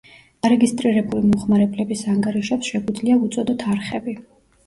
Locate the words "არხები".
3.75-4.19